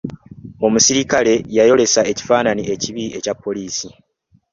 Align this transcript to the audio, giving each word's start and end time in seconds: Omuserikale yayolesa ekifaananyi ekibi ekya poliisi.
Omuserikale 0.65 1.33
yayolesa 1.57 2.01
ekifaananyi 2.11 2.63
ekibi 2.73 3.03
ekya 3.17 3.33
poliisi. 3.43 3.89